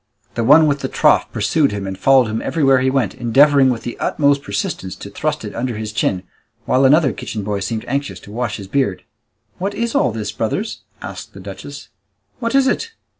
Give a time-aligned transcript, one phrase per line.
[0.33, 3.83] The one with the trough pursued him and followed him everywhere he went, endeavouring with
[3.83, 6.23] the utmost persistence to thrust it under his chin,
[6.65, 9.03] while another kitchen boy seemed anxious to wash his beard.
[9.59, 11.89] "What is all this, brothers?" asked the duchess.
[12.39, 12.93] "What is it?